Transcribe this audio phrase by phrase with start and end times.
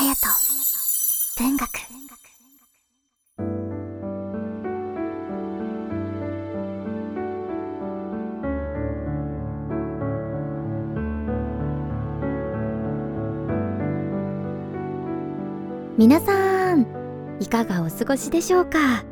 [0.00, 0.14] 隼
[1.36, 1.68] 人文学。
[15.98, 16.86] 皆さん
[17.38, 19.04] いかがお過ごしでしょうか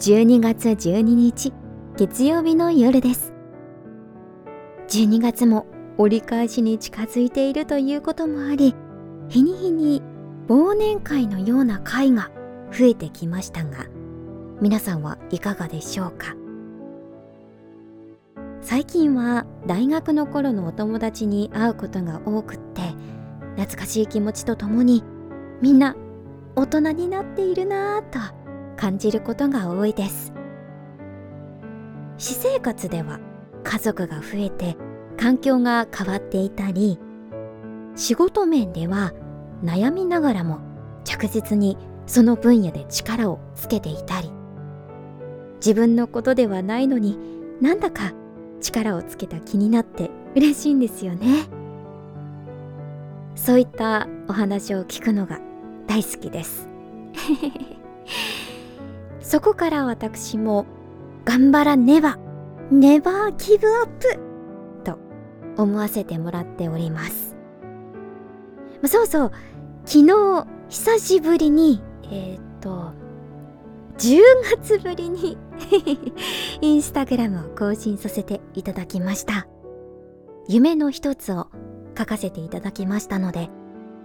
[0.00, 1.52] ？12月12日
[1.96, 3.32] 月曜日の夜です。
[4.88, 5.66] 12月も
[5.98, 8.74] 折り返しに近づいているということもあり
[9.32, 10.02] 日に日に
[10.46, 12.30] 忘年会のような会が
[12.70, 13.86] 増えてきましたが
[14.60, 16.36] 皆さんはいかがでしょうか？
[18.60, 22.82] 最近は大学の頃のお友達に会うことが多くって
[23.56, 25.02] 懐かしい気持ちとともに
[25.62, 25.96] みんな
[26.54, 28.18] 大人になっているなぁと
[28.76, 30.34] 感じることが多いです。
[32.18, 33.18] 私生活では
[33.64, 34.76] 家族が増えて
[35.16, 36.98] 環境が変わっていたり
[37.94, 39.12] 仕事面では
[39.62, 40.60] 悩みながらも
[41.04, 41.76] 着実に
[42.06, 44.30] その分野で力をつけていたり
[45.56, 47.18] 自分のことではないのに
[47.60, 48.12] なんだか
[48.60, 51.46] 力をつけた気になって嬉しいんですよね。
[53.34, 55.40] そういったお話を聞くのが
[55.86, 56.68] 大好きです。
[59.20, 60.66] そこから私も
[61.24, 62.18] 頑張らねば
[62.70, 64.18] ネバーギブアップ
[64.84, 64.98] と
[65.56, 67.21] 思わせてもらっております。
[68.86, 69.32] そうそう。
[69.84, 72.92] 昨日久しぶりにえっ、と
[73.98, 74.20] 10
[74.58, 75.36] 月ぶりに
[76.60, 79.46] インスタグラムを更新させていただきました。
[80.48, 81.48] 夢の一つを
[81.96, 83.48] 書かせていただきましたので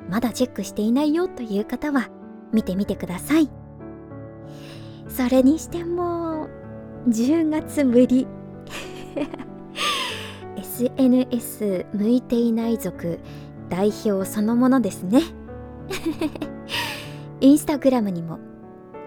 [0.09, 2.09] まだチェックしていないよという方は
[2.53, 3.49] 見てみてください。
[5.09, 6.47] それにしても
[7.07, 8.27] 10月ぶり。
[10.57, 13.19] SNS 向いていない族
[13.69, 15.21] 代表そのものですね。
[17.39, 18.39] インスタグラムにも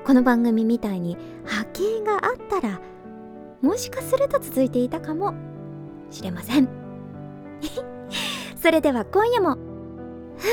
[0.04, 2.80] この番組みたいに波形があったら
[3.60, 5.34] もしかすると続いていたかも
[6.10, 6.68] しれません。
[8.56, 9.56] それでは今夜も
[10.36, 10.46] ふ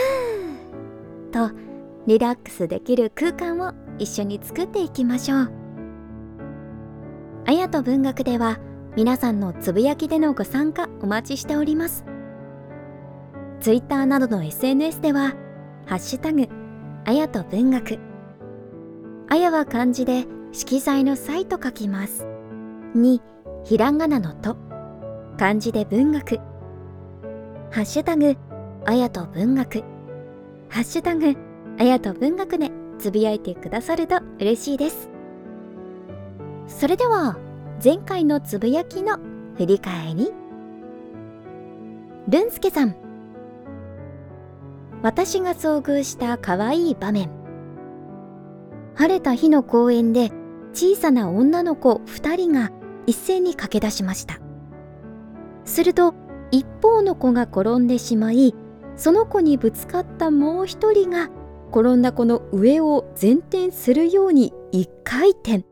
[1.32, 1.56] ーと
[2.06, 5.52] リラックスできる空間を一緒に作っていきましょう。
[7.46, 8.60] あやと文学では
[8.96, 12.17] 皆さんのつぶやきでのご参加お待ちしております。
[13.60, 15.34] Twitter などの SNS では
[15.86, 16.48] ハッシュタグ
[17.06, 18.00] あやと文学。
[19.30, 22.28] あやは漢字で色彩の際と書きます。
[22.94, 23.22] に
[23.64, 24.58] ひらがなのと
[25.38, 26.38] 漢字で文学。
[27.72, 28.36] ハッシュタグ
[28.86, 29.84] あやと文学。
[30.70, 31.36] ハッシュタグ
[31.80, 35.10] あやと文学でつぶやいてくださると嬉しいです。
[36.68, 37.38] それでは
[37.84, 39.18] 前回のつぶやきの
[39.58, 40.32] 振り返り。
[42.28, 43.07] ルンスケさん。
[45.04, 47.30] 私が遭遇した可愛い場面。
[48.96, 50.32] 晴れた日の公園で
[50.74, 52.72] 小さな女の子2人が
[53.06, 54.40] 一斉に駆け出しました。
[55.66, 56.14] すると
[56.52, 58.56] 一方の子が転んでしまい
[58.96, 61.30] その子にぶつかったもう一人が
[61.72, 65.66] 転んだ子の上を前転するように一回転。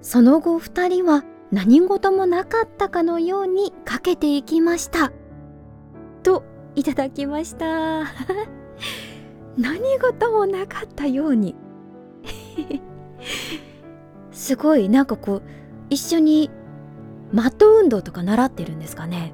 [0.00, 5.12] その後二人は何事もなかったかのようにかけていきました。
[6.74, 8.04] いただきました。
[9.56, 11.54] 何事もなかったように。
[14.32, 15.42] すごいなんかこう
[15.90, 16.50] 一緒に
[17.32, 19.32] マット運動とか習ってるんですかね。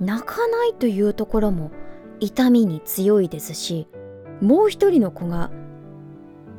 [0.00, 1.70] 泣かないというところも
[2.20, 3.86] 痛みに強いですし
[4.40, 5.50] もう一人の子が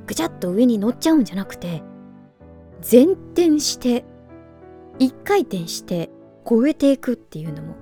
[0.05, 1.81] ぐちゃっと上に乗っちゃうんじゃなくて
[2.89, 4.05] 前転して
[4.99, 6.11] 一回転して
[6.47, 7.75] 超えていくっていうのも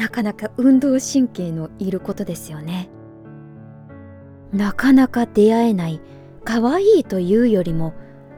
[0.00, 2.88] なかなか運動神経のいることですよね。
[4.50, 6.00] なかなか出会えない
[6.42, 7.92] 可愛いというよりも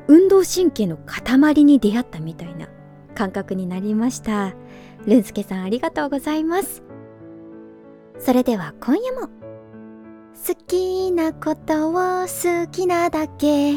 [0.09, 2.67] 運動神経の塊に出会ったみたいな
[3.15, 4.55] 感覚になりました。
[5.07, 6.83] ルンスケさんありがとうございます。
[8.19, 11.93] それでは今夜も好きなことを
[12.23, 13.75] 好きなだけ。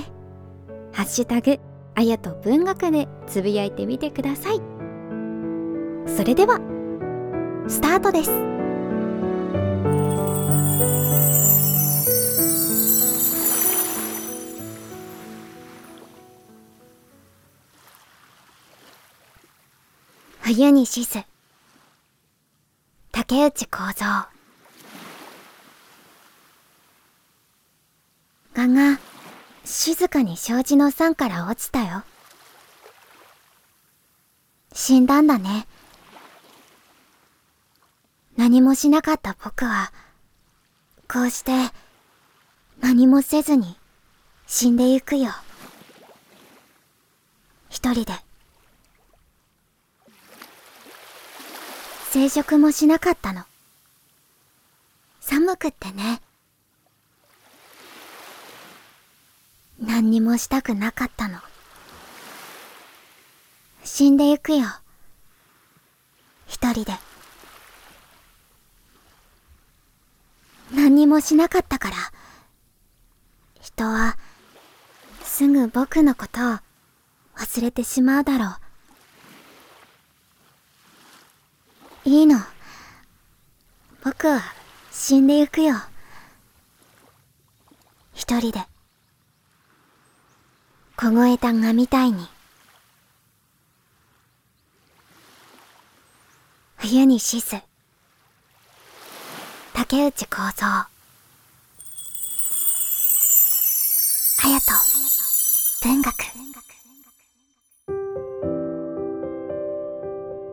[0.92, 1.60] ハッシュタグ
[1.94, 4.62] あやと文学でつぶやいてみてください。
[6.08, 6.60] それでは
[7.68, 8.30] スタートです。
[20.42, 21.24] 冬にしず
[23.12, 24.28] 竹内幸三。
[28.54, 29.00] がが
[29.66, 32.04] 静かに障子の山から落ちたよ。
[34.72, 35.68] 死んだんだね。
[38.38, 39.92] 何もしなかった僕は
[41.08, 41.52] こうして
[42.82, 43.78] 何もせずに
[44.48, 45.32] 死んでゆくよ。
[47.70, 48.14] 一人で。
[52.12, 53.44] 生殖もしなかったの。
[55.20, 56.22] 寒くってね。
[59.80, 61.40] 何にもしたくなかったの。
[63.84, 64.66] 死んでゆくよ。
[66.48, 66.94] 一人で。
[70.96, 71.96] 何にもしなかったから。
[73.60, 74.18] 人は
[75.22, 76.60] すぐ僕のことを
[77.36, 78.46] 忘れてしまうだろ
[82.06, 82.10] う。
[82.10, 82.40] いいの。
[84.06, 84.42] 僕は
[84.90, 85.76] 死んでゆくよ。
[88.14, 88.62] 一人で。
[90.96, 92.26] 凍えた蛾みたいに。
[96.78, 97.75] 冬にシス。
[99.88, 100.88] 竹内幸三。
[104.40, 104.74] 隼人。
[105.84, 106.12] 文学。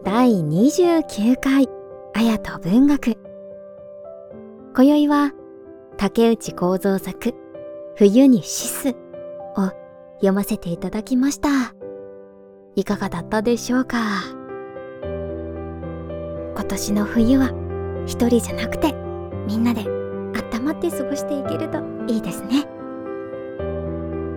[0.05, 1.67] 第29回。
[2.13, 3.17] 綾と文学。
[4.75, 5.33] 今宵は
[5.97, 7.35] 竹内幸三作
[7.97, 9.71] 冬にシスを
[10.17, 11.75] 読ませていただきました。
[12.77, 13.97] いかがだったでしょうか？
[15.01, 17.49] 今年の冬は
[18.05, 18.95] 一人じゃなくて
[19.47, 22.65] みんなで温まって過ごしていけるといいですね。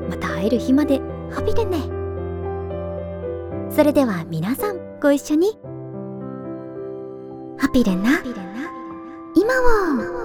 [0.09, 0.99] また会える日まで
[1.31, 1.77] ハピでね。
[3.69, 5.59] それでは皆さんご一緒に。
[7.57, 8.21] ハピレな。
[9.35, 10.24] 今は。